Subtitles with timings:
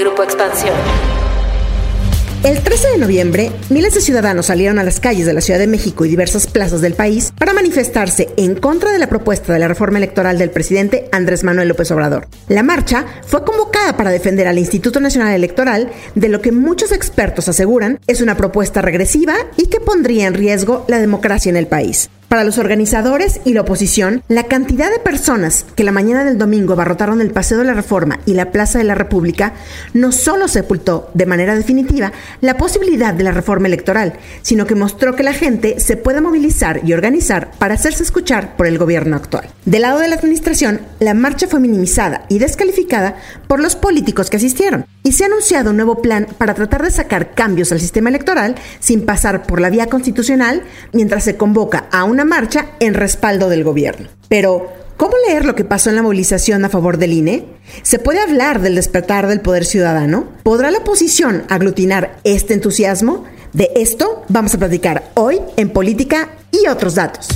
[0.00, 0.74] Grupo Expansión.
[2.42, 5.66] El 13 de noviembre, miles de ciudadanos salieron a las calles de la Ciudad de
[5.66, 9.68] México y diversas plazas del país para manifestarse en contra de la propuesta de la
[9.68, 12.28] reforma electoral del presidente Andrés Manuel López Obrador.
[12.48, 17.50] La marcha fue convocada para defender al Instituto Nacional Electoral de lo que muchos expertos
[17.50, 22.08] aseguran es una propuesta regresiva y que pondría en riesgo la democracia en el país.
[22.30, 26.74] Para los organizadores y la oposición, la cantidad de personas que la mañana del domingo
[26.74, 29.54] abarrotaron el Paseo de la Reforma y la Plaza de la República
[29.94, 34.12] no solo sepultó de manera definitiva la posibilidad de la reforma electoral,
[34.42, 38.68] sino que mostró que la gente se puede movilizar y organizar para hacerse escuchar por
[38.68, 39.48] el gobierno actual.
[39.64, 43.16] Del lado de la administración, la marcha fue minimizada y descalificada
[43.48, 46.90] por los políticos que asistieron, y se ha anunciado un nuevo plan para tratar de
[46.92, 50.62] sacar cambios al sistema electoral sin pasar por la vía constitucional,
[50.92, 54.08] mientras se convoca a una marcha en respaldo del gobierno.
[54.28, 57.44] Pero, ¿cómo leer lo que pasó en la movilización a favor del INE?
[57.82, 60.28] ¿Se puede hablar del despertar del poder ciudadano?
[60.42, 63.24] ¿Podrá la oposición aglutinar este entusiasmo?
[63.52, 67.28] De esto vamos a platicar hoy en Política y otros datos.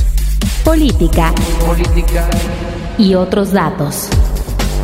[0.64, 1.34] Política.
[1.66, 2.28] Política.
[2.98, 4.08] Y otros datos.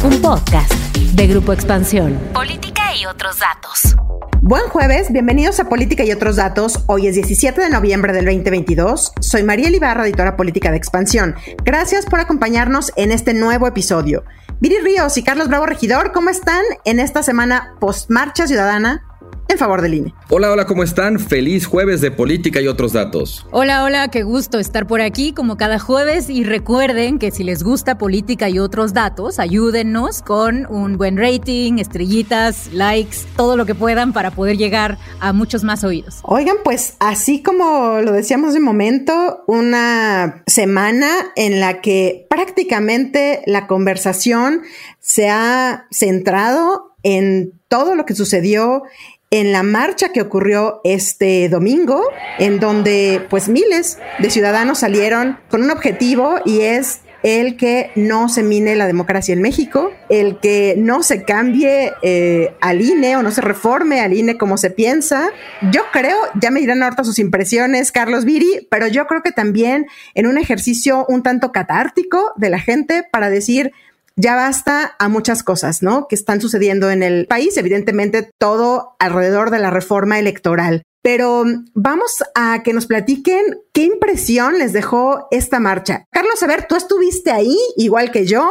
[0.02, 0.72] Un podcast
[1.14, 2.18] de Grupo Expansión.
[2.32, 3.96] Política y otros datos.
[4.42, 6.82] Buen jueves, bienvenidos a Política y otros datos.
[6.86, 9.12] Hoy es 17 de noviembre del 2022.
[9.20, 11.34] Soy María Ibarra, editora política de Expansión.
[11.62, 14.24] Gracias por acompañarnos en este nuevo episodio.
[14.58, 19.09] Viri Ríos y Carlos Bravo Regidor, ¿cómo están en esta semana post-marcha ciudadana
[19.48, 20.14] en favor del INE.
[20.28, 21.18] Hola, hola, ¿cómo están?
[21.18, 23.46] Feliz jueves de política y otros datos.
[23.50, 27.62] Hola, hola, qué gusto estar por aquí como cada jueves y recuerden que si les
[27.62, 33.74] gusta política y otros datos, ayúdennos con un buen rating, estrellitas, likes, todo lo que
[33.74, 36.20] puedan para poder llegar a muchos más oídos.
[36.22, 43.66] Oigan, pues así como lo decíamos de momento, una semana en la que prácticamente la
[43.66, 44.62] conversación
[45.00, 48.82] se ha centrado en todo lo que sucedió
[49.30, 52.02] en la marcha que ocurrió este domingo,
[52.40, 58.28] en donde pues miles de ciudadanos salieron con un objetivo y es el que no
[58.28, 63.22] se mine la democracia en México, el que no se cambie eh, al INE o
[63.22, 65.30] no se reforme al INE como se piensa.
[65.70, 69.86] Yo creo, ya me dirán ahorita sus impresiones, Carlos Viri, pero yo creo que también
[70.14, 73.72] en un ejercicio un tanto catártico de la gente para decir,
[74.20, 76.06] ya basta a muchas cosas, ¿no?
[76.08, 80.82] Que están sucediendo en el país, evidentemente todo alrededor de la reforma electoral.
[81.02, 81.44] Pero
[81.74, 83.42] vamos a que nos platiquen
[83.72, 86.04] qué impresión les dejó esta marcha.
[86.10, 88.50] Carlos, a ver, tú estuviste ahí, igual que yo.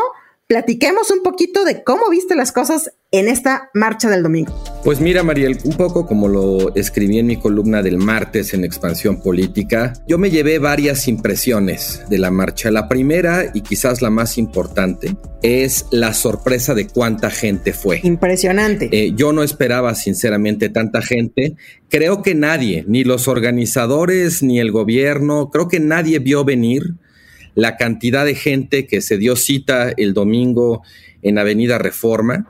[0.50, 4.52] Platiquemos un poquito de cómo viste las cosas en esta marcha del domingo.
[4.84, 9.22] Pues mira, Mariel, un poco como lo escribí en mi columna del martes en Expansión
[9.22, 12.72] Política, yo me llevé varias impresiones de la marcha.
[12.72, 18.00] La primera, y quizás la más importante, es la sorpresa de cuánta gente fue.
[18.02, 18.90] Impresionante.
[18.92, 21.58] Eh, yo no esperaba sinceramente tanta gente.
[21.90, 26.96] Creo que nadie, ni los organizadores, ni el gobierno, creo que nadie vio venir
[27.60, 30.82] la cantidad de gente que se dio cita el domingo
[31.22, 32.48] en Avenida Reforma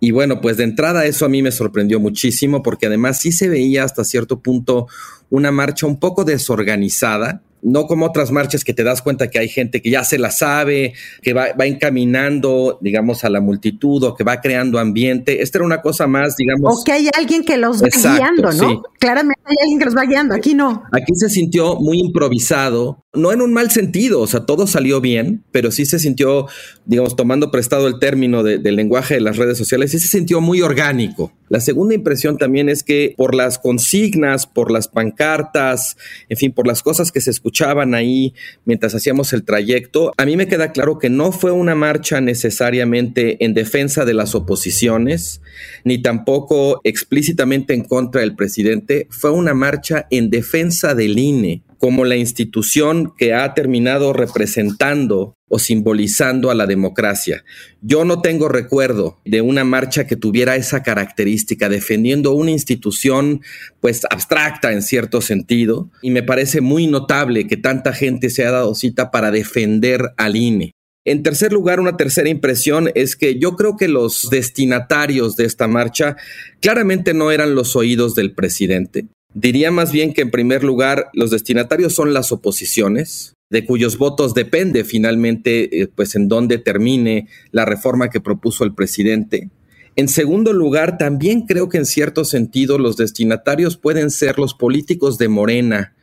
[0.00, 3.50] y bueno, pues de entrada eso a mí me sorprendió muchísimo porque además sí se
[3.50, 4.88] veía hasta cierto punto
[5.28, 9.48] una marcha un poco desorganizada, no como otras marchas que te das cuenta que hay
[9.48, 14.24] gente que ya se la sabe, que va, encaminando, digamos, a la multitud o que
[14.24, 15.42] va creando ambiente.
[15.42, 16.80] Esta era una cosa más, digamos.
[16.80, 18.82] O que hay alguien que los va guiando, ¿no?
[18.98, 20.84] Claramente hay alguien que los va guiando, aquí no.
[20.92, 25.42] Aquí se sintió muy improvisado, no en un mal sentido, o sea, todo salió bien,
[25.50, 26.46] pero sí se sintió,
[26.84, 30.62] digamos, tomando prestado el término del lenguaje de las redes sociales, sí se sintió muy
[30.62, 31.32] orgánico.
[31.48, 35.96] La segunda impresión también es que por las consignas, por las pancartas,
[36.28, 38.34] en fin, por las cosas que se escuchaban ahí
[38.64, 43.44] mientras hacíamos el trayecto, a mí me queda claro que no fue una marcha necesariamente
[43.44, 45.42] en defensa de las oposiciones,
[45.82, 52.16] ni tampoco explícitamente en contra del presidente, fue marcha en defensa del INE como la
[52.16, 57.42] institución que ha terminado representando o simbolizando a la democracia.
[57.80, 63.40] Yo no tengo recuerdo de una marcha que tuviera esa característica, defendiendo una institución
[63.80, 68.50] pues abstracta en cierto sentido, y me parece muy notable que tanta gente se ha
[68.50, 70.72] dado cita para defender al INE.
[71.06, 75.66] En tercer lugar, una tercera impresión es que yo creo que los destinatarios de esta
[75.66, 76.16] marcha
[76.60, 79.06] claramente no eran los oídos del presidente.
[79.34, 84.34] Diría más bien que en primer lugar los destinatarios son las oposiciones, de cuyos votos
[84.34, 89.50] depende finalmente eh, pues en dónde termine la reforma que propuso el presidente.
[89.96, 95.18] En segundo lugar, también creo que en cierto sentido los destinatarios pueden ser los políticos
[95.18, 95.94] de Morena,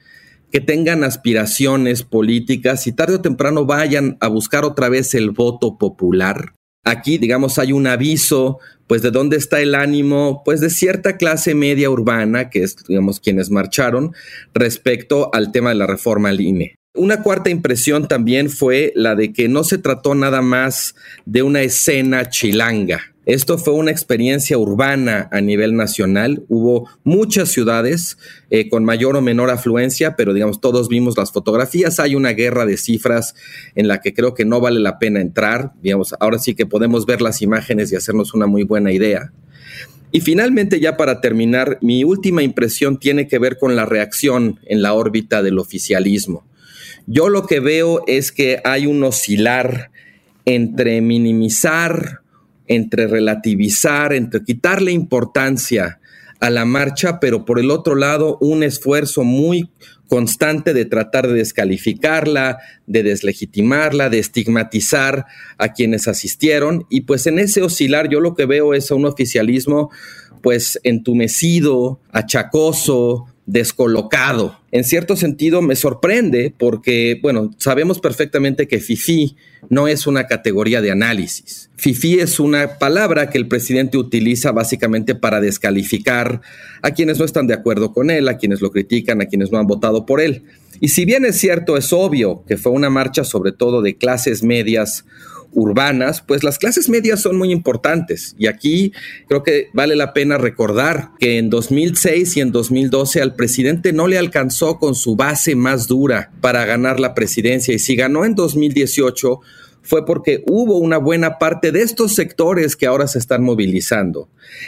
[0.52, 5.78] que tengan aspiraciones políticas y tarde o temprano vayan a buscar otra vez el voto
[5.78, 6.54] popular
[6.88, 11.54] aquí, digamos, hay un aviso, pues de dónde está el ánimo, pues de cierta clase
[11.54, 14.14] media urbana, que es, digamos, quienes marcharon,
[14.54, 16.76] respecto al tema de la reforma al INE.
[16.94, 20.96] Una cuarta impresión también fue la de que no se trató nada más
[21.26, 23.14] de una escena chilanga.
[23.28, 26.46] Esto fue una experiencia urbana a nivel nacional.
[26.48, 28.18] Hubo muchas ciudades
[28.50, 32.00] eh, con mayor o menor afluencia, pero digamos, todos vimos las fotografías.
[32.00, 33.36] Hay una guerra de cifras
[33.76, 35.74] en la que creo que no vale la pena entrar.
[35.84, 39.34] Digamos, ahora sí que podemos ver las imágenes y hacernos una muy buena idea.
[40.14, 44.82] Y finalmente, ya para terminar, mi última impresión tiene que ver con la reacción en
[44.82, 46.46] la órbita del oficialismo.
[47.08, 49.92] Yo lo que veo es que hay un oscilar
[50.46, 52.22] entre minimizar,
[52.68, 56.00] entre relativizar, entre quitarle importancia
[56.40, 59.70] a la marcha, pero por el otro lado un esfuerzo muy
[60.08, 65.26] constante de tratar de descalificarla, de deslegitimarla, de estigmatizar
[65.58, 66.86] a quienes asistieron.
[66.90, 69.90] Y pues en ese oscilar yo lo que veo es a un oficialismo
[70.42, 74.60] pues entumecido, achacoso, descolocado.
[74.72, 79.38] En cierto sentido me sorprende porque, bueno, sabemos perfectamente que FIFI
[79.70, 81.72] no es una categoría de análisis.
[81.78, 86.42] FIFI es una palabra que el presidente utiliza básicamente para descalificar
[86.82, 89.58] a quienes no están de acuerdo con él, a quienes lo critican, a quienes no
[89.58, 90.44] han votado por él.
[90.82, 94.44] Y si bien es cierto, es obvio que fue una marcha sobre todo de clases
[94.44, 95.06] medias
[95.52, 98.36] urbanas, pues las clases medias son muy importantes.
[98.38, 98.94] Y aquí
[99.28, 104.08] creo que vale la pena recordar que en 2006 y en 2012 al presidente no
[104.08, 108.36] le alcanzó con su base más dura para ganar la presidencia y si ganó en
[108.36, 109.40] 2018
[109.88, 114.28] fue porque hubo una buena parte de estos sectores que ahora se están movilizando,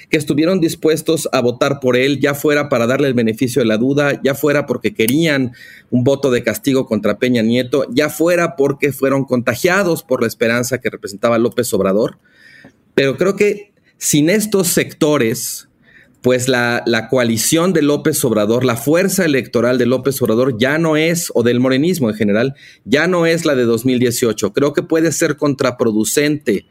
[0.09, 3.77] que estuvieron dispuestos a votar por él, ya fuera para darle el beneficio de la
[3.77, 5.51] duda, ya fuera porque querían
[5.91, 10.79] un voto de castigo contra Peña Nieto, ya fuera porque fueron contagiados por la esperanza
[10.79, 12.17] que representaba López Obrador.
[12.95, 15.68] Pero creo que sin estos sectores,
[16.21, 21.31] pues la, coalición de López Obrador, la fuerza electoral de López Obrador ya no es,
[21.33, 24.51] o del morenismo en general, ya no es la de 2018.
[24.51, 26.65] Creo que puede ser contraproducente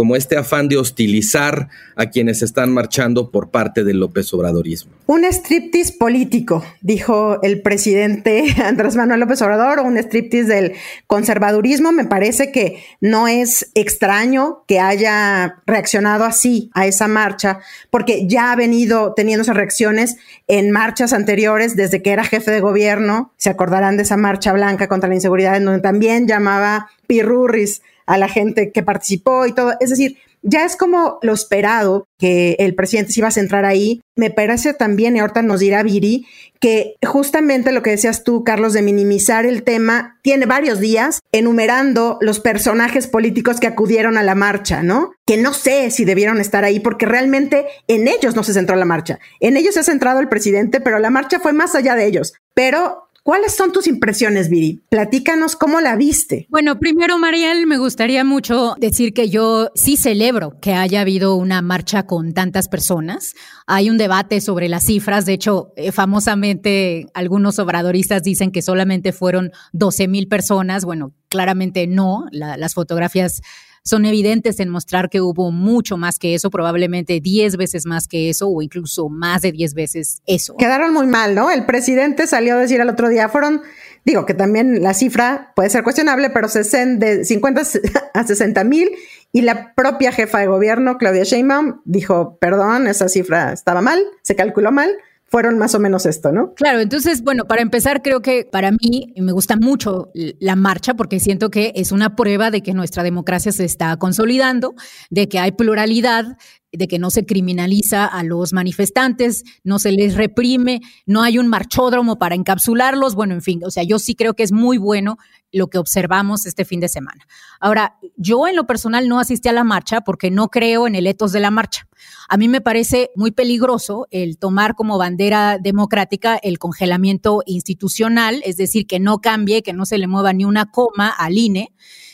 [0.00, 4.92] como este afán de hostilizar a quienes están marchando por parte del López Obradorismo.
[5.04, 10.72] Un striptease político, dijo el presidente Andrés Manuel López Obrador, o un striptease del
[11.06, 11.92] conservadurismo.
[11.92, 17.58] Me parece que no es extraño que haya reaccionado así a esa marcha,
[17.90, 20.16] porque ya ha venido teniendo esas reacciones
[20.48, 23.34] en marchas anteriores desde que era jefe de gobierno.
[23.36, 28.18] Se acordarán de esa marcha blanca contra la inseguridad, en donde también llamaba pirurris a
[28.18, 29.74] la gente que participó y todo.
[29.80, 34.00] Es decir, ya es como lo esperado que el presidente se iba a centrar ahí.
[34.16, 36.26] Me parece también, y ahorita nos dirá Viri,
[36.60, 42.18] que justamente lo que decías tú, Carlos, de minimizar el tema, tiene varios días enumerando
[42.20, 45.12] los personajes políticos que acudieron a la marcha, ¿no?
[45.26, 48.84] Que no sé si debieron estar ahí porque realmente en ellos no se centró la
[48.84, 49.20] marcha.
[49.40, 52.32] En ellos se ha centrado el presidente, pero la marcha fue más allá de ellos.
[52.54, 54.82] Pero ¿Cuáles son tus impresiones, Viri?
[54.88, 56.48] Platícanos cómo la viste.
[56.50, 61.62] Bueno, primero, Mariel, me gustaría mucho decir que yo sí celebro que haya habido una
[61.62, 63.36] marcha con tantas personas.
[63.68, 65.26] Hay un debate sobre las cifras.
[65.26, 70.84] De hecho, eh, famosamente, algunos obradoristas dicen que solamente fueron 12 mil personas.
[70.84, 72.26] Bueno, claramente no.
[72.32, 73.42] las fotografías
[73.82, 78.28] son evidentes en mostrar que hubo mucho más que eso, probablemente 10 veces más que
[78.28, 80.56] eso o incluso más de 10 veces eso.
[80.56, 81.50] Quedaron muy mal, ¿no?
[81.50, 83.62] El presidente salió a decir el otro día, fueron,
[84.04, 87.62] digo que también la cifra puede ser cuestionable, pero de 50
[88.14, 88.90] a 60 mil
[89.32, 94.34] y la propia jefa de gobierno, Claudia Sheinbaum, dijo, perdón, esa cifra estaba mal, se
[94.34, 94.90] calculó mal
[95.30, 96.54] fueron más o menos esto, ¿no?
[96.54, 101.20] Claro, entonces, bueno, para empezar, creo que para mí me gusta mucho la marcha porque
[101.20, 104.74] siento que es una prueba de que nuestra democracia se está consolidando,
[105.08, 106.36] de que hay pluralidad,
[106.72, 111.48] de que no se criminaliza a los manifestantes, no se les reprime, no hay un
[111.48, 115.16] marchódromo para encapsularlos, bueno, en fin, o sea, yo sí creo que es muy bueno
[115.52, 117.26] lo que observamos este fin de semana.
[117.58, 121.08] Ahora, yo en lo personal no asistí a la marcha porque no creo en el
[121.08, 121.88] etos de la marcha.
[122.28, 128.56] A mí me parece muy peligroso el tomar como bandera democrática el congelamiento institucional, es
[128.56, 131.72] decir, que no cambie, que no se le mueva ni una coma al INE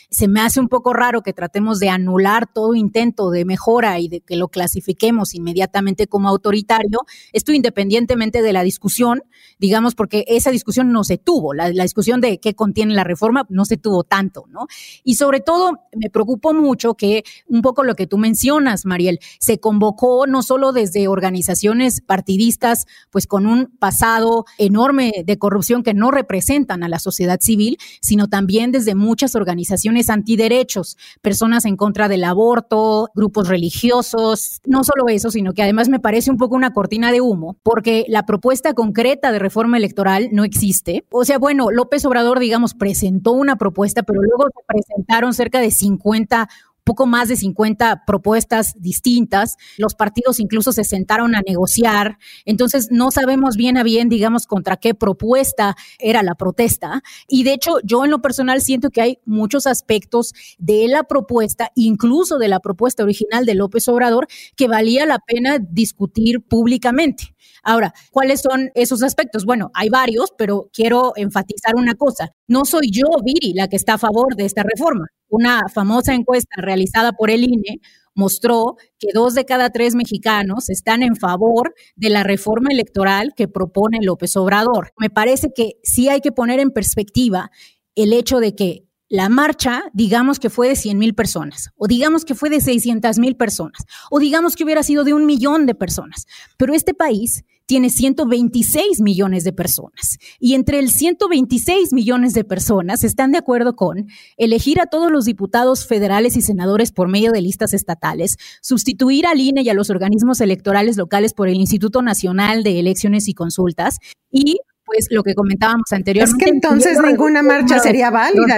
[0.09, 4.07] se me hace un poco raro que tratemos de anular todo intento de mejora y
[4.07, 6.99] de que lo clasifiquemos inmediatamente como autoritario,
[7.33, 9.23] esto independientemente de la discusión,
[9.59, 13.65] digamos, porque esa discusión no se tuvo, la, discusión de qué contiene la reforma no
[13.65, 14.67] se tuvo tanto, ¿no?
[15.03, 19.59] Y sobre todo me preocupó mucho que un poco lo que tú mencionas, Mariel, se
[19.59, 26.11] convocó no solo desde organizaciones partidistas, pues con un pasado enorme de corrupción que no
[26.11, 32.07] representan a la sociedad civil, sino también desde muchas organizaciones organizaciones antiderechos, personas en contra
[32.07, 34.61] del aborto, grupos religiosos.
[34.65, 38.05] No solo eso, sino que además me parece un poco una cortina de humo, porque
[38.07, 41.05] la propuesta concreta de reforma electoral no existe.
[41.11, 45.71] O sea, bueno, López Obrador, digamos, presentó una propuesta, pero luego se presentaron cerca de
[45.71, 46.47] 50
[46.87, 49.57] poco más de 50 propuestas distintas.
[49.77, 52.17] Los partidos incluso se sentaron a negociar.
[52.45, 57.03] Entonces, no sabemos bien a bien, digamos, contra qué propuesta era la protesta.
[57.27, 61.71] Y de hecho, yo en lo personal siento que hay muchos aspectos de la propuesta,
[61.75, 67.35] incluso de la propuesta original de López Obrador, que valía la pena discutir públicamente.
[67.63, 69.43] Ahora, ¿cuáles son esos aspectos?
[69.43, 72.31] Bueno, hay varios, pero quiero enfatizar una cosa.
[72.47, 75.07] No soy yo, Viri, la que está a favor de esta reforma.
[75.29, 77.79] Una famosa encuesta realizada por el INE
[78.13, 83.47] mostró que dos de cada tres mexicanos están en favor de la reforma electoral que
[83.47, 84.91] propone López Obrador.
[84.97, 87.51] Me parece que sí hay que poner en perspectiva
[87.95, 92.25] el hecho de que la marcha, digamos que fue de 100 mil personas, o digamos
[92.25, 95.75] que fue de 600 mil personas, o digamos que hubiera sido de un millón de
[95.75, 96.25] personas,
[96.57, 100.17] pero este país tiene 126 millones de personas.
[100.39, 104.07] Y entre el 126 millones de personas están de acuerdo con
[104.37, 109.39] elegir a todos los diputados federales y senadores por medio de listas estatales, sustituir al
[109.39, 113.97] INE y a los organismos electorales locales por el Instituto Nacional de Elecciones y Consultas
[114.31, 116.45] y pues lo que comentábamos anteriormente.
[116.45, 118.57] Es que entonces ninguna marcha sería válida.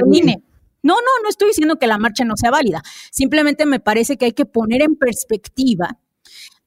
[0.82, 2.84] No, no, no estoy diciendo que la marcha no sea válida.
[3.12, 5.98] Simplemente me parece que hay que poner en perspectiva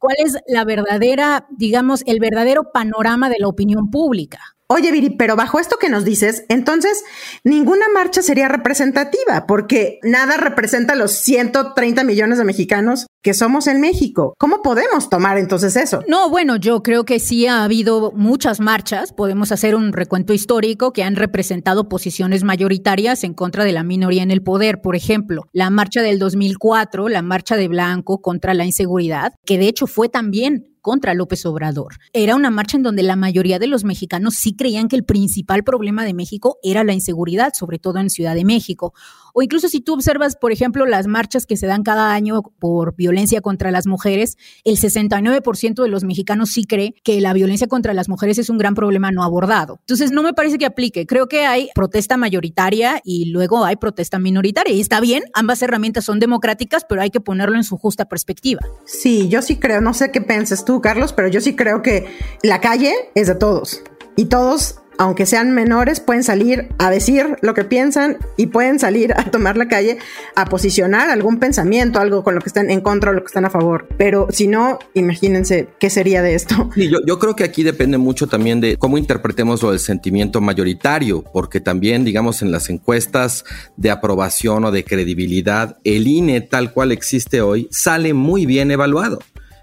[0.02, 4.40] cuál es la verdadera, digamos, el verdadero panorama de la opinión pública.
[4.66, 7.04] Oye, Viri, pero bajo esto que nos dices, entonces
[7.44, 13.67] ninguna marcha sería representativa, porque nada representa a los 130 millones de mexicanos que somos
[13.67, 14.35] en México.
[14.38, 16.00] ¿Cómo podemos tomar entonces eso?
[16.09, 19.12] No, bueno, yo creo que sí ha habido muchas marchas.
[19.12, 24.23] Podemos hacer un recuento histórico que han representado posiciones mayoritarias en contra de la minoría
[24.23, 24.81] en el poder.
[24.81, 29.69] Por ejemplo, la marcha del 2004, la marcha de Blanco contra la inseguridad, que de
[29.69, 31.95] hecho fue también contra López Obrador.
[32.12, 35.62] Era una marcha en donde la mayoría de los mexicanos sí creían que el principal
[35.62, 38.93] problema de México era la inseguridad, sobre todo en Ciudad de México.
[39.33, 42.95] O incluso si tú observas, por ejemplo, las marchas que se dan cada año por
[42.97, 47.95] violencia contra las mujeres, el 69% de los mexicanos sí cree que la violencia contra
[47.95, 49.79] las mujeres es un gran problema no abordado.
[49.81, 51.07] Entonces, no me parece que aplique.
[51.07, 54.75] Creo que hay protesta mayoritaria y luego hay protesta minoritaria.
[54.75, 58.61] Y está bien, ambas herramientas son democráticas, pero hay que ponerlo en su justa perspectiva.
[58.85, 62.07] Sí, yo sí creo, no sé qué piensas tú, Carlos, pero yo sí creo que
[62.43, 63.83] la calle es de todos.
[64.17, 69.13] Y todos aunque sean menores, pueden salir a decir lo que piensan y pueden salir
[69.15, 69.99] a tomar la calle
[70.37, 73.45] a posicionar algún pensamiento, algo con lo que están en contra o lo que están
[73.45, 73.89] a favor.
[73.97, 76.71] Pero si no, imagínense qué sería de esto.
[76.77, 81.23] Yo, yo creo que aquí depende mucho también de cómo interpretemos lo del sentimiento mayoritario,
[81.33, 83.45] porque también, digamos, en las encuestas
[83.77, 89.21] de aprobación o de credibilidad, el INE tal cual existe hoy sale muy bien evaluado.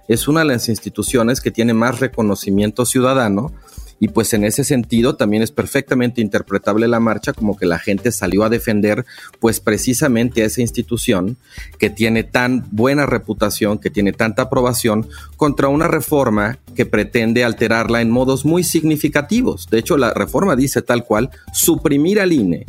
[0.08, 3.54] Es una de las instituciones que tiene más reconocimiento ciudadano
[4.00, 8.12] y pues en ese sentido también es perfectamente interpretable la marcha como que la gente
[8.12, 9.06] salió a defender
[9.40, 11.38] pues precisamente a esa institución
[11.78, 18.02] que tiene tan buena reputación, que tiene tanta aprobación contra una reforma que pretende alterarla
[18.02, 19.68] en modos muy significativos.
[19.70, 22.66] De hecho, la reforma dice tal cual, suprimir al INE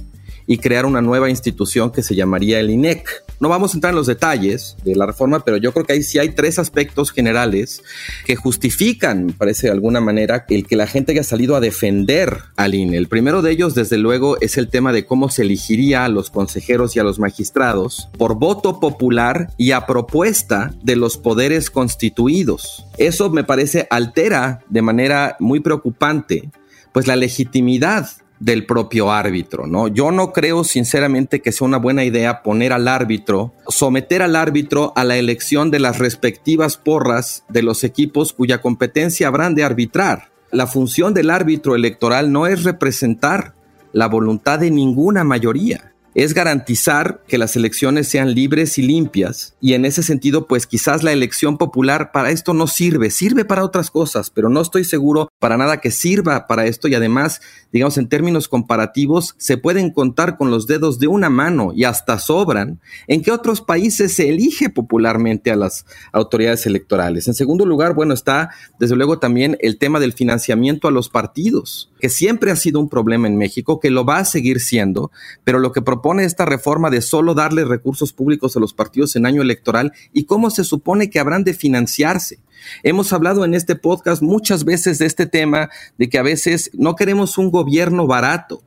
[0.51, 3.09] y crear una nueva institución que se llamaría el INEC.
[3.39, 6.03] No vamos a entrar en los detalles de la reforma, pero yo creo que ahí
[6.03, 7.85] sí hay tres aspectos generales
[8.27, 12.37] que justifican, me parece de alguna manera, el que la gente haya salido a defender
[12.57, 12.97] al INE.
[12.97, 16.31] El primero de ellos, desde luego, es el tema de cómo se elegiría a los
[16.31, 22.87] consejeros y a los magistrados por voto popular y a propuesta de los poderes constituidos.
[22.99, 26.51] Eso me parece altera de manera muy preocupante
[26.93, 29.87] pues la legitimidad del propio árbitro, ¿no?
[29.87, 34.93] Yo no creo sinceramente que sea una buena idea poner al árbitro, someter al árbitro
[34.97, 40.31] a la elección de las respectivas porras de los equipos cuya competencia habrán de arbitrar.
[40.51, 43.55] La función del árbitro electoral no es representar
[43.93, 49.55] la voluntad de ninguna mayoría es garantizar que las elecciones sean libres y limpias.
[49.61, 53.65] Y en ese sentido pues quizás la elección popular para esto no sirve, sirve para
[53.65, 56.89] otras cosas, pero no estoy seguro para nada que sirva para esto.
[56.89, 57.41] Y además
[57.73, 62.19] digamos en términos comparativos se pueden contar con los dedos de una mano y hasta
[62.19, 67.29] sobran en que otros países se elige popularmente a las autoridades electorales.
[67.29, 71.90] En segundo lugar, bueno, está desde luego también el tema del financiamiento a los partidos,
[72.01, 75.13] que siempre ha sido un problema en México, que lo va a seguir siendo,
[75.45, 79.27] pero lo que propone esta reforma de solo darle recursos públicos a los partidos en
[79.27, 82.41] año electoral y cómo se supone que habrán de financiarse.
[82.83, 86.97] Hemos hablado en este podcast muchas veces de este tema, de que a veces no
[86.97, 88.63] queremos un gobierno barato,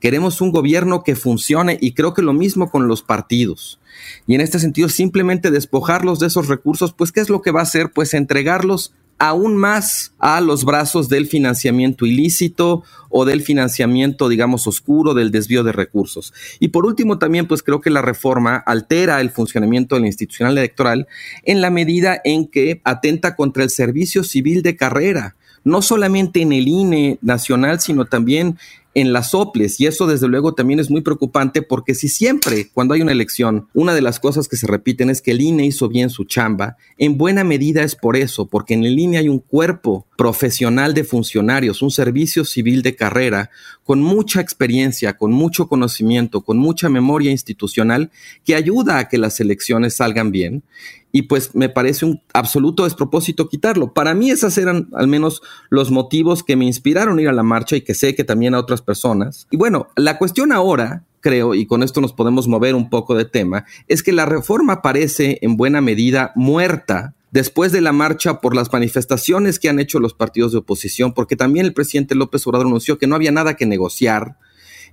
[0.00, 3.80] Queremos un gobierno que funcione y creo que lo mismo con los partidos.
[4.26, 7.60] Y en este sentido, simplemente despojarlos de esos recursos, pues ¿qué es lo que va
[7.60, 7.92] a hacer?
[7.92, 15.12] Pues entregarlos aún más a los brazos del financiamiento ilícito o del financiamiento, digamos, oscuro,
[15.12, 16.32] del desvío de recursos.
[16.58, 20.56] Y por último, también, pues creo que la reforma altera el funcionamiento de la institucional
[20.56, 21.06] electoral
[21.44, 26.52] en la medida en que atenta contra el servicio civil de carrera no solamente en
[26.52, 28.58] el INE nacional, sino también
[28.94, 29.80] en las soples.
[29.80, 33.68] Y eso desde luego también es muy preocupante porque si siempre cuando hay una elección
[33.74, 36.76] una de las cosas que se repiten es que el INE hizo bien su chamba,
[36.98, 41.02] en buena medida es por eso, porque en el INE hay un cuerpo profesional de
[41.02, 43.48] funcionarios, un servicio civil de carrera
[43.84, 48.10] con mucha experiencia, con mucho conocimiento, con mucha memoria institucional
[48.44, 50.62] que ayuda a que las elecciones salgan bien
[51.10, 53.94] y pues me parece un absoluto despropósito quitarlo.
[53.94, 57.76] Para mí esos eran al menos los motivos que me inspiraron ir a la marcha
[57.76, 59.46] y que sé que también a otras personas.
[59.50, 63.24] Y bueno, la cuestión ahora, creo, y con esto nos podemos mover un poco de
[63.24, 68.54] tema, es que la reforma parece en buena medida muerta después de la marcha por
[68.54, 72.66] las manifestaciones que han hecho los partidos de oposición, porque también el presidente López Obrador
[72.66, 74.36] anunció que no había nada que negociar,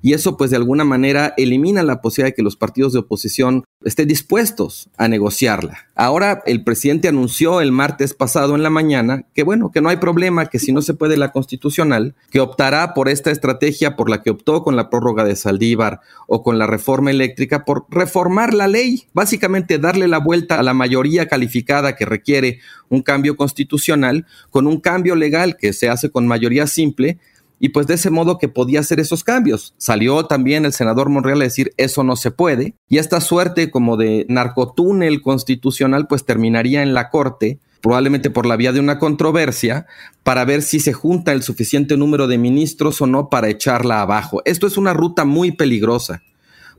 [0.02, 3.64] y eso pues de alguna manera elimina la posibilidad de que los partidos de oposición
[3.84, 5.86] estén dispuestos a negociarla.
[5.96, 9.98] Ahora el presidente anunció el martes pasado en la mañana que bueno, que no hay
[9.98, 14.22] problema, que si no se puede la constitucional, que optará por esta estrategia por la
[14.22, 18.68] que optó con la prórroga de Saldívar o con la reforma eléctrica por reformar la
[18.68, 24.68] ley, básicamente darle la vuelta a la mayoría calificada que requiere un cambio constitucional con
[24.68, 27.20] un cambio legal que se hace con mayoría simple
[27.60, 29.74] y pues de ese modo que podía hacer esos cambios.
[29.78, 33.98] Salió también el senador Monreal a decir eso no se puede y esta suerte como
[33.98, 39.86] de narcotúnel constitucional pues terminaría en la Corte probablemente por la vía de una controversia,
[40.24, 44.42] para ver si se junta el suficiente número de ministros o no para echarla abajo.
[44.46, 46.22] Esto es una ruta muy peligrosa,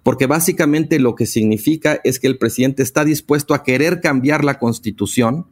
[0.02, 4.58] porque básicamente lo que significa es que el presidente está dispuesto a querer cambiar la
[4.58, 5.46] constitución,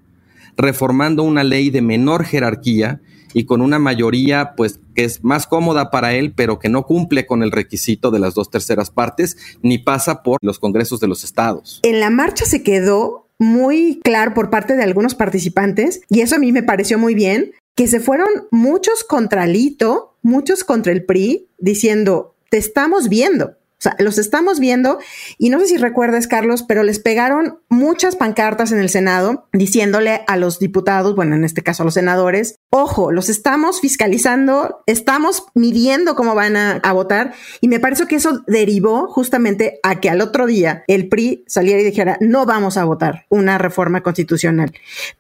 [0.56, 3.00] reformando una ley de menor jerarquía
[3.36, 7.26] y con una mayoría pues que es más cómoda para él, pero que no cumple
[7.26, 11.22] con el requisito de las dos terceras partes ni pasa por los congresos de los
[11.22, 11.80] estados.
[11.82, 16.38] En la marcha se quedó muy claro por parte de algunos participantes y eso a
[16.38, 21.50] mí me pareció muy bien, que se fueron muchos contra Lito, muchos contra el PRI,
[21.58, 23.58] diciendo, te estamos viendo.
[23.78, 24.98] O sea, los estamos viendo
[25.36, 30.22] y no sé si recuerdas, Carlos, pero les pegaron muchas pancartas en el Senado diciéndole
[30.26, 35.44] a los diputados, bueno, en este caso a los senadores, ojo, los estamos fiscalizando, estamos
[35.54, 40.08] midiendo cómo van a, a votar y me parece que eso derivó justamente a que
[40.08, 44.72] al otro día el PRI saliera y dijera, no vamos a votar una reforma constitucional.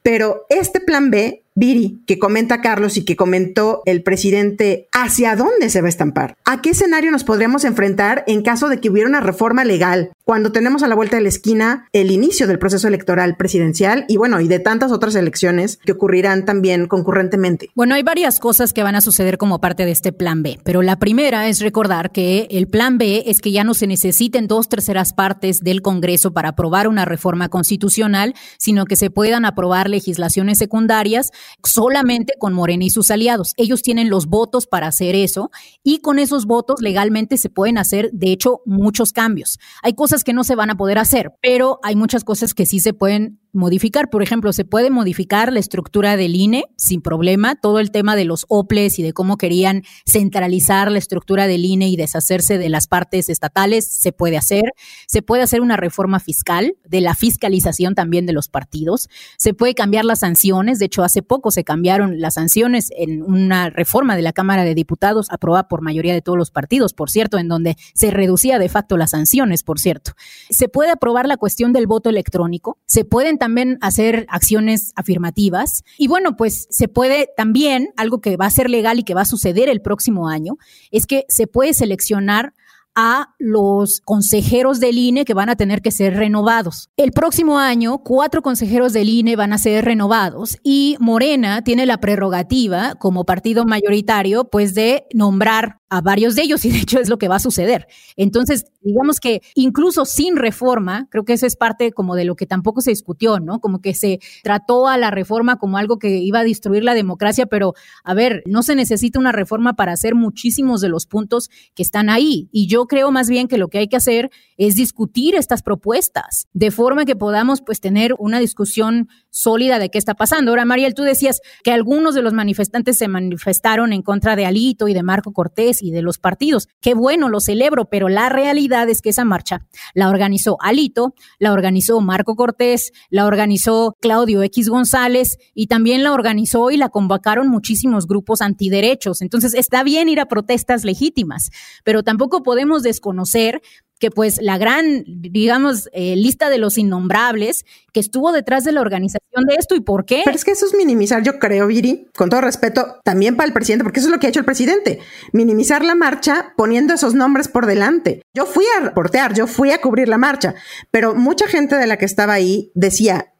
[0.02, 5.70] Pero este plan B Viri, que comenta Carlos y que comentó el presidente, ¿hacia dónde
[5.70, 6.36] se va a estampar?
[6.44, 10.12] ¿A qué escenario nos podríamos enfrentar en caso de que hubiera una reforma legal?
[10.26, 14.16] Cuando tenemos a la vuelta de la esquina el inicio del proceso electoral presidencial y
[14.16, 17.70] bueno, y de tantas otras elecciones que ocurrirán también concurrentemente.
[17.76, 20.82] Bueno, hay varias cosas que van a suceder como parte de este plan B, pero
[20.82, 24.68] la primera es recordar que el plan B es que ya no se necesiten dos
[24.68, 30.58] terceras partes del Congreso para aprobar una reforma constitucional, sino que se puedan aprobar legislaciones
[30.58, 31.30] secundarias
[31.62, 33.52] solamente con Morena y sus aliados.
[33.56, 35.52] Ellos tienen los votos para hacer eso
[35.84, 39.60] y con esos votos legalmente se pueden hacer, de hecho, muchos cambios.
[39.84, 42.80] Hay cosas que no se van a poder hacer, pero hay muchas cosas que sí
[42.80, 44.10] se pueden modificar.
[44.10, 47.56] Por ejemplo, se puede modificar la estructura del INE sin problema.
[47.56, 51.88] Todo el tema de los OPLES y de cómo querían centralizar la estructura del INE
[51.88, 54.74] y deshacerse de las partes estatales, se puede hacer.
[55.08, 59.08] Se puede hacer una reforma fiscal, de la fiscalización también de los partidos.
[59.38, 60.78] Se puede cambiar las sanciones.
[60.78, 64.74] De hecho, hace poco se cambiaron las sanciones en una reforma de la Cámara de
[64.74, 68.68] Diputados aprobada por mayoría de todos los partidos, por cierto, en donde se reducía de
[68.68, 70.12] facto las sanciones, por cierto.
[70.50, 72.78] Se puede aprobar la cuestión del voto electrónico.
[72.86, 73.45] Se pueden también
[73.80, 75.84] hacer acciones afirmativas.
[75.98, 79.22] Y bueno, pues se puede también, algo que va a ser legal y que va
[79.22, 80.56] a suceder el próximo año,
[80.90, 82.54] es que se puede seleccionar
[82.96, 86.88] a los consejeros del INE que van a tener que ser renovados.
[86.96, 92.00] El próximo año, cuatro consejeros del INE van a ser renovados y Morena tiene la
[92.00, 97.08] prerrogativa como partido mayoritario, pues de nombrar a varios de ellos y de hecho es
[97.08, 97.86] lo que va a suceder.
[98.16, 102.46] Entonces, digamos que incluso sin reforma, creo que eso es parte como de lo que
[102.46, 103.60] tampoco se discutió, ¿no?
[103.60, 107.46] Como que se trató a la reforma como algo que iba a destruir la democracia,
[107.46, 111.82] pero a ver, no se necesita una reforma para hacer muchísimos de los puntos que
[111.82, 112.48] están ahí.
[112.52, 116.48] Y yo creo más bien que lo que hay que hacer es discutir estas propuestas
[116.52, 120.50] de forma que podamos pues tener una discusión sólida de qué está pasando.
[120.50, 124.88] Ahora, Mariel, tú decías que algunos de los manifestantes se manifestaron en contra de Alito
[124.88, 126.68] y de Marco Cortés y de los partidos.
[126.80, 131.52] Qué bueno, lo celebro, pero la realidad es que esa marcha la organizó Alito, la
[131.52, 137.48] organizó Marco Cortés, la organizó Claudio X González y también la organizó y la convocaron
[137.48, 139.22] muchísimos grupos antiderechos.
[139.22, 141.50] Entonces está bien ir a protestas legítimas,
[141.84, 143.62] pero tampoco podemos desconocer
[143.98, 148.82] que pues la gran, digamos, eh, lista de los innombrables que estuvo detrás de la
[148.82, 150.22] organización de esto y por qué.
[150.24, 153.54] Pero es que eso es minimizar, yo creo, Viri, con todo respeto, también para el
[153.54, 155.00] presidente, porque eso es lo que ha hecho el presidente,
[155.32, 158.22] minimizar la marcha poniendo esos nombres por delante.
[158.34, 160.54] Yo fui a reportear, yo fui a cubrir la marcha,
[160.90, 163.32] pero mucha gente de la que estaba ahí decía,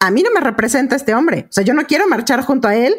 [0.00, 1.46] a mí no me representa este hombre.
[1.48, 2.94] O sea, yo no quiero marchar junto a él,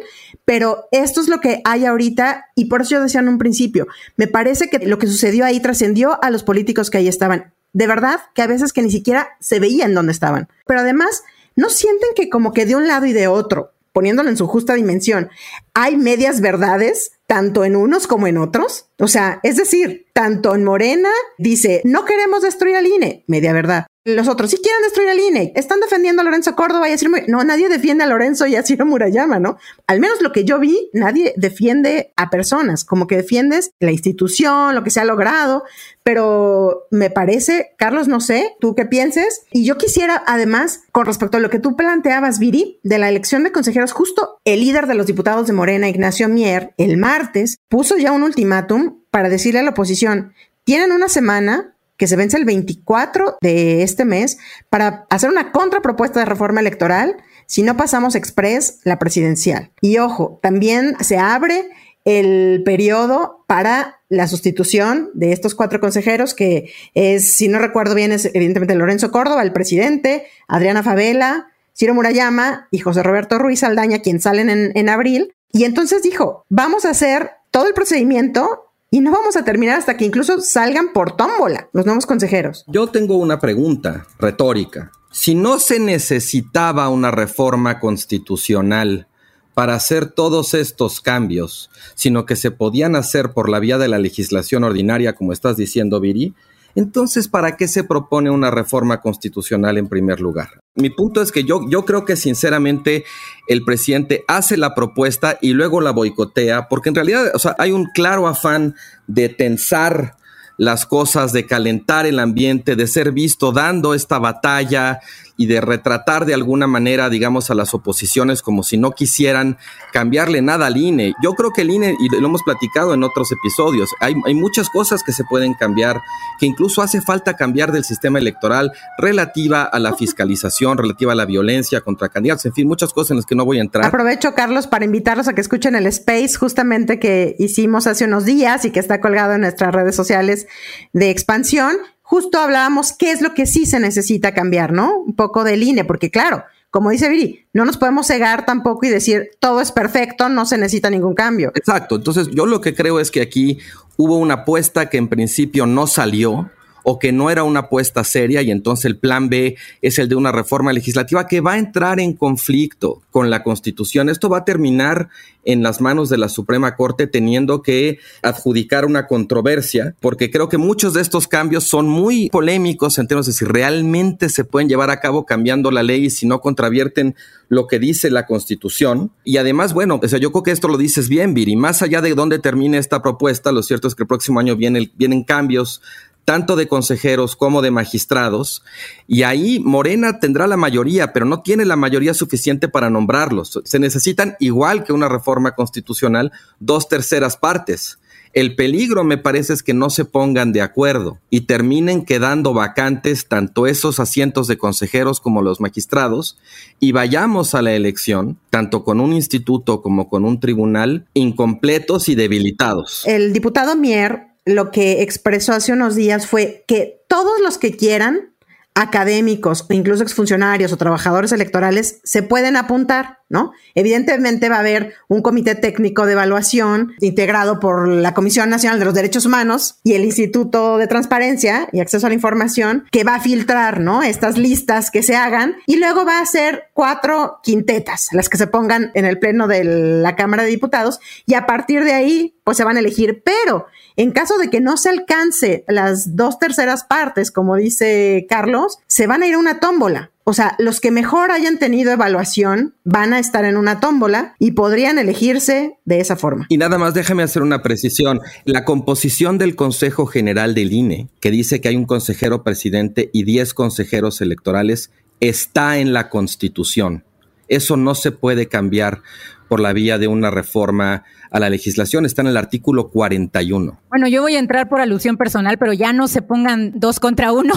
[0.45, 3.87] pero esto es lo que hay ahorita y por eso yo decía en un principio,
[4.15, 7.53] me parece que lo que sucedió ahí trascendió a los políticos que ahí estaban.
[7.73, 10.47] De verdad que a veces que ni siquiera se veían dónde estaban.
[10.65, 11.23] Pero además,
[11.55, 14.75] ¿no sienten que como que de un lado y de otro, poniéndolo en su justa
[14.75, 15.29] dimensión,
[15.73, 18.87] hay medias verdades, tanto en unos como en otros?
[18.99, 23.87] O sea, es decir, tanto en Morena dice, no queremos destruir al INE, media verdad
[24.05, 26.95] los otros sí quieren destruir al INE, están defendiendo a Lorenzo Córdoba y a
[27.27, 29.57] No, nadie defiende a Lorenzo y a Ciro Murayama, ¿no?
[29.87, 34.75] Al menos lo que yo vi, nadie defiende a personas, como que defiendes la institución,
[34.75, 35.63] lo que se ha logrado,
[36.03, 39.41] pero me parece, Carlos, no sé, tú qué pienses.
[39.51, 43.43] Y yo quisiera, además, con respecto a lo que tú planteabas, Viri, de la elección
[43.43, 47.97] de consejeros, justo el líder de los diputados de Morena, Ignacio Mier, el martes, puso
[47.97, 52.45] ya un ultimátum para decirle a la oposición, tienen una semana que se vence el
[52.45, 54.37] 24 de este mes
[54.69, 57.15] para hacer una contrapropuesta de reforma electoral
[57.47, 59.71] si no pasamos express la presidencial.
[59.81, 61.69] Y ojo, también se abre
[62.03, 68.11] el periodo para la sustitución de estos cuatro consejeros, que es, si no recuerdo bien,
[68.11, 73.99] es evidentemente Lorenzo Córdoba, el presidente, Adriana Favela, Ciro Murayama y José Roberto Ruiz Aldaña,
[73.99, 75.33] quien salen en, en abril.
[75.51, 78.64] Y entonces dijo, vamos a hacer todo el procedimiento
[78.95, 82.63] y no vamos a terminar hasta que incluso salgan por tómbola los nuevos consejeros.
[82.67, 84.89] Yo tengo una pregunta retórica.
[85.11, 89.09] Si no se necesitaba una reforma constitucional
[89.53, 93.99] para hacer todos estos cambios, sino que se podían hacer por la vía de la
[93.99, 96.33] legislación ordinaria, como estás diciendo, Viri,
[96.75, 100.59] entonces, ¿para qué se propone una reforma constitucional en primer lugar?
[100.75, 103.05] Mi punto es que yo, yo creo que sinceramente
[103.47, 107.71] el presidente hace la propuesta y luego la boicotea, porque en realidad o sea, hay
[107.71, 108.75] un claro afán
[109.07, 110.17] de tensar
[110.57, 114.99] las cosas, de calentar el ambiente, de ser visto dando esta batalla
[115.37, 119.57] y de retratar de alguna manera, digamos, a las oposiciones como si no quisieran
[119.91, 121.13] cambiarle nada al INE.
[121.21, 124.69] Yo creo que el INE, y lo hemos platicado en otros episodios, hay, hay muchas
[124.69, 126.01] cosas que se pueden cambiar,
[126.39, 131.25] que incluso hace falta cambiar del sistema electoral relativa a la fiscalización, relativa a la
[131.25, 133.85] violencia contra candidatos, en fin, muchas cosas en las que no voy a entrar.
[133.85, 138.65] Aprovecho, Carlos, para invitarlos a que escuchen el space justamente que hicimos hace unos días
[138.65, 140.47] y que está colgado en nuestras redes sociales
[140.93, 144.99] de expansión justo hablábamos qué es lo que sí se necesita cambiar, ¿no?
[144.99, 148.89] Un poco de línea, porque claro, como dice Viri, no nos podemos cegar tampoco y
[148.89, 151.51] decir todo es perfecto, no se necesita ningún cambio.
[151.55, 153.57] Exacto, entonces yo lo que creo es que aquí
[153.97, 156.51] hubo una apuesta que en principio no salió,
[156.87, 160.15] o que no era una apuesta seria y entonces el plan B es el de
[160.15, 164.07] una reforma legislativa que va a entrar en conflicto con la Constitución.
[164.07, 165.09] Esto va a terminar
[165.45, 170.59] en las manos de la Suprema Corte teniendo que adjudicar una controversia, porque creo que
[170.59, 174.91] muchos de estos cambios son muy polémicos en términos de si realmente se pueden llevar
[174.91, 177.15] a cabo cambiando la ley y si no contravierten
[177.49, 179.11] lo que dice la Constitución.
[179.23, 182.01] Y además, bueno, o sea, yo creo que esto lo dices bien, Viri, más allá
[182.01, 185.81] de dónde termine esta propuesta, lo cierto es que el próximo año viene, vienen cambios
[186.25, 188.63] tanto de consejeros como de magistrados,
[189.07, 193.61] y ahí Morena tendrá la mayoría, pero no tiene la mayoría suficiente para nombrarlos.
[193.63, 197.99] Se necesitan, igual que una reforma constitucional, dos terceras partes.
[198.33, 203.27] El peligro, me parece, es que no se pongan de acuerdo y terminen quedando vacantes
[203.29, 206.37] tanto esos asientos de consejeros como los magistrados
[206.81, 212.15] y vayamos a la elección, tanto con un instituto como con un tribunal, incompletos y
[212.15, 213.03] debilitados.
[213.05, 218.35] El diputado Mier lo que expresó hace unos días fue que todos los que quieran,
[218.75, 223.53] académicos, incluso exfuncionarios o trabajadores electorales, se pueden apuntar, ¿no?
[223.73, 228.85] Evidentemente va a haber un comité técnico de evaluación integrado por la Comisión Nacional de
[228.85, 233.15] los Derechos Humanos y el Instituto de Transparencia y Acceso a la Información, que va
[233.15, 234.03] a filtrar, ¿no?
[234.03, 238.47] Estas listas que se hagan y luego va a ser cuatro quintetas, las que se
[238.47, 242.57] pongan en el pleno de la Cámara de Diputados y a partir de ahí pues
[242.57, 246.83] se van a elegir, pero en caso de que no se alcance las dos terceras
[246.83, 250.11] partes, como dice Carlos, se van a ir a una tómbola.
[250.27, 254.51] O sea, los que mejor hayan tenido evaluación van a estar en una tómbola y
[254.51, 256.47] podrían elegirse de esa forma.
[256.49, 258.21] Y nada más déjame hacer una precisión.
[258.43, 263.23] La composición del Consejo General del INE, que dice que hay un consejero presidente y
[263.23, 267.03] 10 consejeros electorales, está en la Constitución.
[267.47, 269.03] Eso no se puede cambiar
[269.47, 272.05] por la vía de una reforma a la legislación.
[272.05, 273.79] Está en el artículo 41.
[273.89, 277.31] Bueno, yo voy a entrar por alusión personal, pero ya no se pongan dos contra
[277.31, 277.53] uno.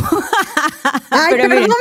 [1.10, 1.76] Ay, pero perdón.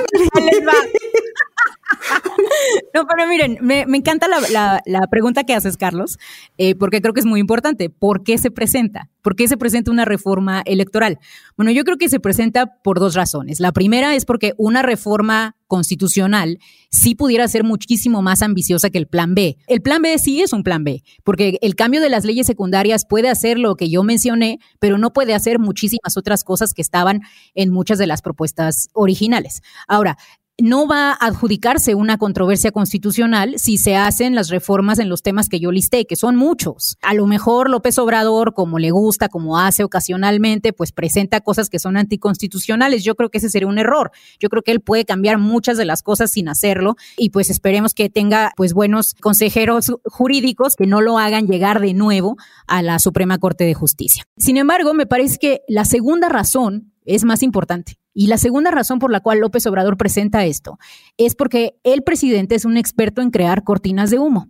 [2.94, 6.18] No, pero miren, me, encanta la, pregunta que haces, Carlos,
[6.58, 7.90] eh, porque creo que es muy importante.
[7.90, 9.10] ¿Por qué se presenta?
[9.22, 11.20] ¿Por qué se presenta una reforma electoral?
[11.56, 13.60] Bueno, yo creo que se presenta por dos razones.
[13.60, 19.08] La primera es porque una reforma constitucional sí pudiera ser muchísimo más ambiciosa que el
[19.08, 19.58] plan B.
[19.68, 23.06] El plan B sí es un plan B, porque el cambio de las leyes secundarias
[23.08, 27.22] puede hacer lo que yo mencioné, pero no puede hacer muchísimas otras cosas que estaban
[27.54, 29.62] en muchas de las propuestas originales.
[29.88, 30.18] Ahora,
[30.60, 35.50] no va a adjudicarse una controversia constitucional si se hacen las reformas en los temas
[35.50, 36.98] que yo listé, que son muchos.
[37.02, 41.80] A lo mejor López Obrador, como le gusta, como hace ocasionalmente, pues presenta cosas que
[41.80, 43.04] son anticonstitucionales.
[43.04, 44.12] Yo creo que ese sería un error.
[44.40, 47.94] Yo creo que él puede cambiar muchas de las cosas sin hacerlo y pues esperemos
[47.94, 53.00] que tenga pues buenos consejeros jurídicos que no lo hagan llegar de nuevo a la
[53.00, 54.24] Suprema Corte de Justicia.
[54.38, 58.00] Sin embargo, me parece que la segunda razón es más importante.
[58.14, 60.78] Y la segunda razón por la cual López Obrador presenta esto
[61.18, 64.50] es porque el presidente es un experto en crear cortinas de humo.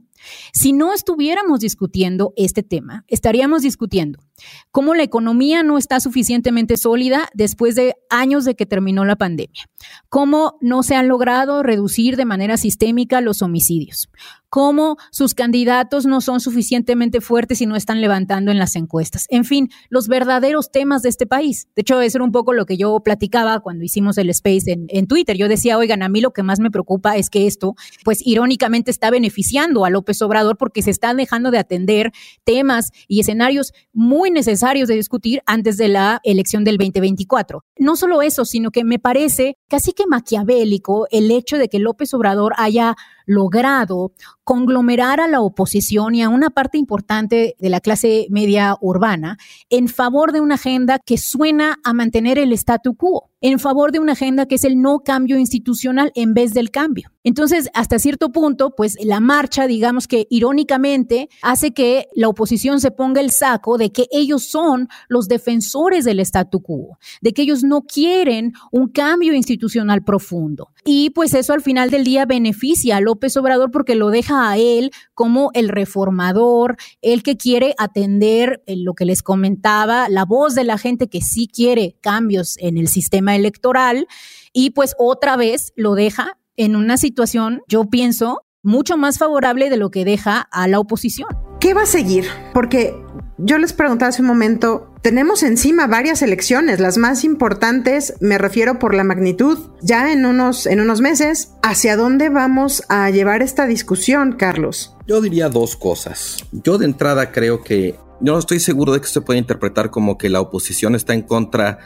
[0.51, 4.26] Si no estuviéramos discutiendo este tema, estaríamos discutiendo
[4.71, 9.69] cómo la economía no está suficientemente sólida después de años de que terminó la pandemia,
[10.09, 14.09] cómo no se han logrado reducir de manera sistémica los homicidios,
[14.49, 19.25] cómo sus candidatos no son suficientemente fuertes y no están levantando en las encuestas.
[19.29, 21.67] En fin, los verdaderos temas de este país.
[21.75, 24.85] De hecho, eso era un poco lo que yo platicaba cuando hicimos el space en,
[24.89, 25.35] en Twitter.
[25.37, 28.91] Yo decía, oigan, a mí lo que más me preocupa es que esto, pues irónicamente
[28.91, 32.11] está beneficiando a López Obrador porque se están dejando de atender
[32.43, 37.63] temas y escenarios muy necesarios de discutir antes de la elección del 2024.
[37.77, 42.13] No solo eso, sino que me parece casi que maquiavélico el hecho de que López
[42.13, 42.95] Obrador haya
[43.27, 44.13] logrado
[44.43, 49.37] conglomerar a la oposición y a una parte importante de la clase media urbana
[49.69, 53.99] en favor de una agenda que suena a mantener el statu quo, en favor de
[53.99, 57.11] una agenda que es el no cambio institucional en vez del cambio.
[57.23, 62.89] Entonces, hasta cierto punto, pues la marcha, digamos que irónicamente, hace que la oposición se
[62.89, 67.63] ponga el saco de que ellos son los defensores del statu quo, de que ellos
[67.63, 70.69] no quieren un cambio institucional profundo.
[70.85, 74.57] Y pues eso al final del día beneficia a López Obrador porque lo deja a
[74.57, 80.63] él como el reformador, el que quiere atender lo que les comentaba, la voz de
[80.63, 84.07] la gente que sí quiere cambios en el sistema electoral
[84.53, 89.77] y pues otra vez lo deja en una situación, yo pienso, mucho más favorable de
[89.77, 91.29] lo que deja a la oposición.
[91.59, 92.25] ¿Qué va a seguir?
[92.53, 92.95] Porque
[93.39, 98.77] yo les preguntaba hace un momento, tenemos encima varias elecciones, las más importantes, me refiero
[98.77, 101.53] por la magnitud, ya en unos, en unos meses.
[101.63, 104.97] ¿Hacia dónde vamos a llevar esta discusión, Carlos?
[105.07, 106.43] Yo diría dos cosas.
[106.51, 110.27] Yo de entrada creo que, no estoy seguro de que se pueda interpretar como que
[110.27, 111.79] la oposición está en contra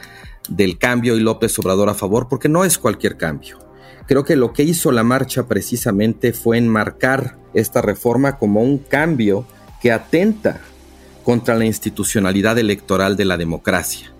[0.49, 3.59] del cambio y López Obrador a favor, porque no es cualquier cambio.
[4.07, 9.45] Creo que lo que hizo la marcha precisamente fue enmarcar esta reforma como un cambio
[9.79, 10.59] que atenta
[11.23, 14.11] contra la institucionalidad electoral de la democracia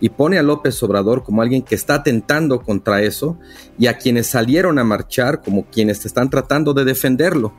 [0.00, 3.38] y pone a López Obrador como alguien que está atentando contra eso
[3.78, 7.52] y a quienes salieron a marchar como quienes están tratando de defenderlo.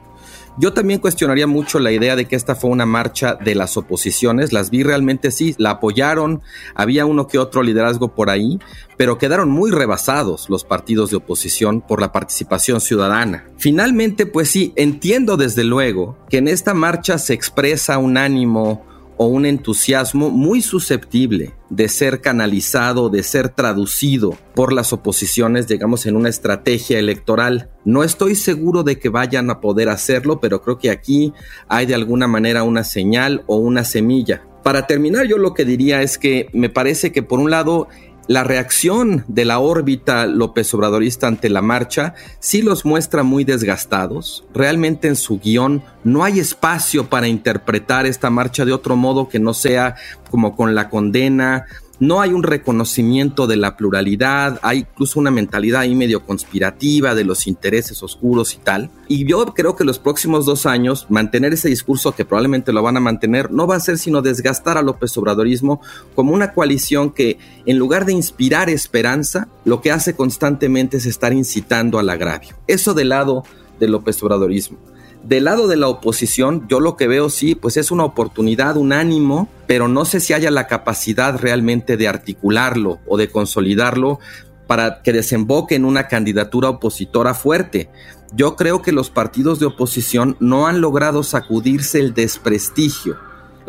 [0.57, 4.51] Yo también cuestionaría mucho la idea de que esta fue una marcha de las oposiciones.
[4.51, 6.41] Las vi realmente sí, la apoyaron,
[6.75, 8.59] había uno que otro liderazgo por ahí,
[8.97, 13.45] pero quedaron muy rebasados los partidos de oposición por la participación ciudadana.
[13.57, 18.88] Finalmente, pues sí, entiendo desde luego que en esta marcha se expresa un ánimo
[19.21, 26.05] o un entusiasmo muy susceptible de ser canalizado, de ser traducido por las oposiciones, digamos,
[26.05, 27.69] en una estrategia electoral.
[27.83, 31.33] No estoy seguro de que vayan a poder hacerlo, pero creo que aquí
[31.67, 34.47] hay de alguna manera una señal o una semilla.
[34.63, 37.89] Para terminar, yo lo que diría es que me parece que por un lado
[38.29, 44.45] la reacción de la órbita López Obradorista ante la marcha sí los muestra muy desgastados.
[44.53, 49.39] Realmente en su guion no hay espacio para interpretar esta marcha de otro modo que
[49.39, 49.95] no sea
[50.29, 51.65] como con la condena
[51.99, 57.23] no hay un reconocimiento de la pluralidad, hay incluso una mentalidad ahí medio conspirativa de
[57.23, 58.89] los intereses oscuros y tal.
[59.07, 62.97] Y yo creo que los próximos dos años mantener ese discurso que probablemente lo van
[62.97, 65.81] a mantener no va a ser sino desgastar a López Obradorismo
[66.15, 71.33] como una coalición que en lugar de inspirar esperanza, lo que hace constantemente es estar
[71.33, 72.55] incitando al agravio.
[72.67, 73.43] Eso del lado
[73.79, 74.77] del López Obradorismo.
[75.23, 78.93] Del lado de la oposición, yo lo que veo sí, pues es una oportunidad, un
[78.93, 84.19] ánimo, pero no sé si haya la capacidad realmente de articularlo o de consolidarlo
[84.65, 87.89] para que desemboque en una candidatura opositora fuerte.
[88.33, 93.17] Yo creo que los partidos de oposición no han logrado sacudirse el desprestigio.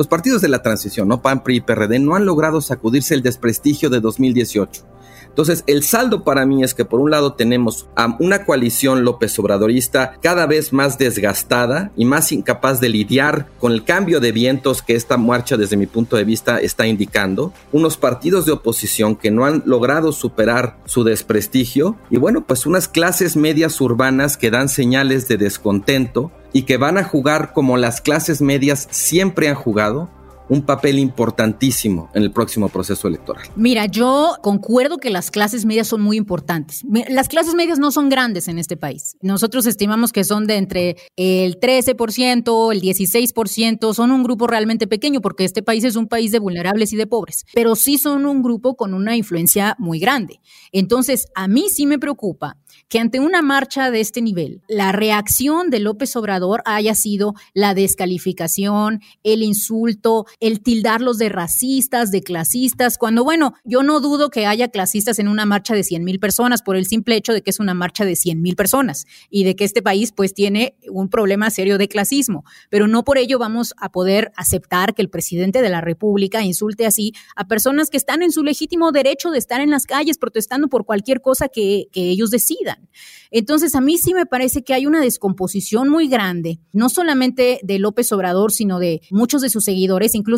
[0.00, 3.20] Los partidos de la transición, no PAN, PRI y PRD, no han logrado sacudirse el
[3.20, 4.86] desprestigio de 2018.
[5.28, 9.38] Entonces, el saldo para mí es que por un lado tenemos a una coalición López
[9.38, 14.80] Obradorista cada vez más desgastada y más incapaz de lidiar con el cambio de vientos
[14.80, 19.30] que esta marcha desde mi punto de vista está indicando, unos partidos de oposición que
[19.30, 21.98] no han logrado superar su desprestigio.
[22.08, 26.98] Y bueno, pues unas clases medias urbanas que dan señales de descontento y que van
[26.98, 30.08] a jugar como las clases medias siempre han jugado,
[30.50, 33.48] un papel importantísimo en el próximo proceso electoral.
[33.56, 36.82] Mira, yo concuerdo que las clases medias son muy importantes.
[37.08, 39.16] Las clases medias no son grandes en este país.
[39.22, 45.20] Nosotros estimamos que son de entre el 13%, el 16%, son un grupo realmente pequeño
[45.20, 48.42] porque este país es un país de vulnerables y de pobres, pero sí son un
[48.42, 50.40] grupo con una influencia muy grande.
[50.72, 52.56] Entonces, a mí sí me preocupa
[52.88, 57.74] que ante una marcha de este nivel, la reacción de López Obrador haya sido la
[57.74, 64.46] descalificación, el insulto, el tildarlos de racistas, de clasistas, cuando bueno, yo no dudo que
[64.46, 67.50] haya clasistas en una marcha de 100 mil personas por el simple hecho de que
[67.50, 71.08] es una marcha de 100 mil personas y de que este país pues tiene un
[71.08, 75.60] problema serio de clasismo, pero no por ello vamos a poder aceptar que el presidente
[75.60, 79.60] de la República insulte así a personas que están en su legítimo derecho de estar
[79.60, 82.88] en las calles protestando por cualquier cosa que, que ellos decidan.
[83.30, 87.78] Entonces, a mí sí me parece que hay una descomposición muy grande, no solamente de
[87.78, 90.14] López Obrador, sino de muchos de sus seguidores.
[90.14, 90.29] Incluso,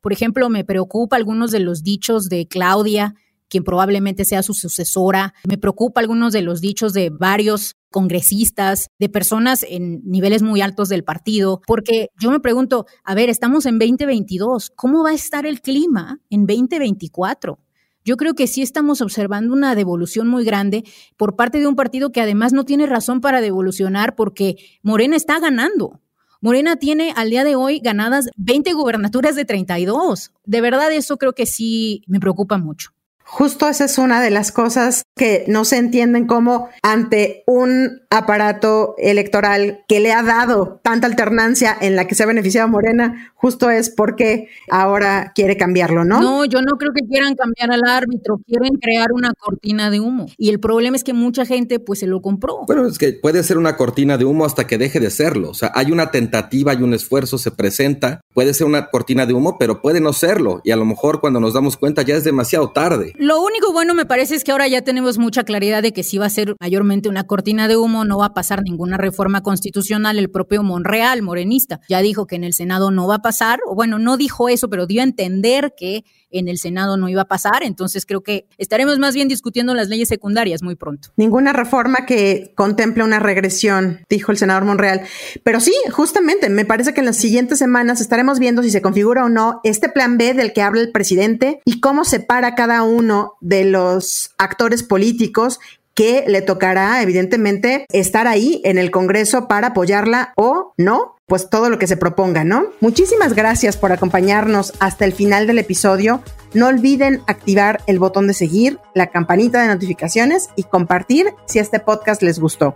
[0.00, 3.14] por ejemplo, me preocupa algunos de los dichos de Claudia,
[3.48, 5.34] quien probablemente sea su sucesora.
[5.48, 10.88] Me preocupa algunos de los dichos de varios congresistas, de personas en niveles muy altos
[10.88, 15.46] del partido, porque yo me pregunto, a ver, estamos en 2022, ¿cómo va a estar
[15.46, 17.58] el clima en 2024?
[18.04, 20.84] Yo creo que sí estamos observando una devolución muy grande
[21.16, 25.38] por parte de un partido que además no tiene razón para devolucionar porque Morena está
[25.40, 26.00] ganando.
[26.40, 30.32] Morena tiene al día de hoy ganadas 20 gubernaturas de 32.
[30.44, 32.90] De verdad eso creo que sí me preocupa mucho.
[33.30, 38.94] Justo esa es una de las cosas que no se entienden como ante un aparato
[38.96, 43.70] electoral que le ha dado tanta alternancia en la que se ha beneficiado Morena, justo
[43.70, 46.22] es porque ahora quiere cambiarlo, ¿no?
[46.22, 50.26] No, yo no creo que quieran cambiar al árbitro, quieren crear una cortina de humo.
[50.38, 52.64] Y el problema es que mucha gente pues se lo compró.
[52.66, 55.50] Bueno, es que puede ser una cortina de humo hasta que deje de serlo.
[55.50, 59.34] O sea, hay una tentativa, hay un esfuerzo, se presenta, puede ser una cortina de
[59.34, 60.62] humo, pero puede no serlo.
[60.64, 63.12] Y a lo mejor cuando nos damos cuenta ya es demasiado tarde.
[63.18, 66.18] Lo único bueno me parece es que ahora ya tenemos mucha claridad de que sí
[66.18, 70.20] va a ser mayormente una cortina de humo, no va a pasar ninguna reforma constitucional.
[70.20, 73.74] El propio Monreal, morenista, ya dijo que en el Senado no va a pasar, o
[73.74, 77.28] bueno, no dijo eso, pero dio a entender que en el Senado no iba a
[77.28, 77.62] pasar.
[77.62, 81.10] Entonces creo que estaremos más bien discutiendo las leyes secundarias muy pronto.
[81.16, 85.02] Ninguna reforma que contemple una regresión, dijo el senador Monreal.
[85.42, 89.24] Pero sí, justamente, me parece que en las siguientes semanas estaremos viendo si se configura
[89.24, 93.34] o no este plan B del que habla el presidente y cómo separa cada uno
[93.40, 95.58] de los actores políticos
[95.98, 101.68] que le tocará evidentemente estar ahí en el Congreso para apoyarla o no, pues todo
[101.68, 102.64] lo que se proponga, ¿no?
[102.80, 106.22] Muchísimas gracias por acompañarnos hasta el final del episodio.
[106.54, 111.80] No olviden activar el botón de seguir, la campanita de notificaciones y compartir si este
[111.80, 112.74] podcast les gustó.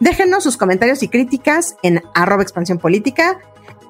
[0.00, 3.38] Déjenos sus comentarios y críticas en arroba expansión política,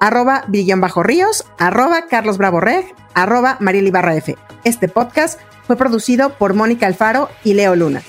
[0.01, 0.43] arroba
[0.77, 4.35] bajo ríos, arroba carlos bravo reg, arroba mariela F.
[4.65, 8.01] Este podcast fue producido por Mónica Alfaro y Leo Luna.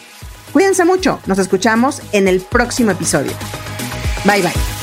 [0.52, 3.32] Cuídense mucho, nos escuchamos en el próximo episodio.
[4.24, 4.81] Bye bye.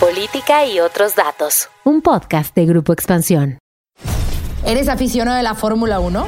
[0.00, 1.68] Política y otros datos.
[1.84, 3.58] Un podcast de Grupo Expansión.
[4.66, 6.26] ¿Eres aficionado de la Fórmula 1?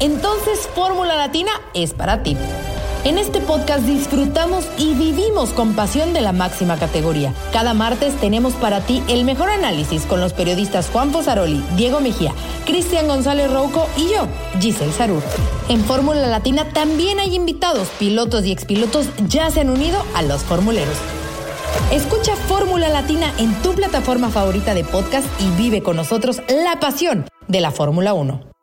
[0.00, 2.36] Entonces Fórmula Latina es para ti.
[3.04, 7.34] En este podcast disfrutamos y vivimos con pasión de la máxima categoría.
[7.52, 12.32] Cada martes tenemos para ti el mejor análisis con los periodistas Juan Posaroli, Diego Mejía,
[12.66, 14.28] Cristian González Rouco y yo,
[14.60, 15.22] Giselle Sarur.
[15.68, 20.42] En Fórmula Latina también hay invitados, pilotos y expilotos ya se han unido a los
[20.42, 20.96] formuleros.
[21.90, 27.26] Escucha Fórmula Latina en tu plataforma favorita de podcast y vive con nosotros la pasión
[27.46, 28.57] de la Fórmula 1.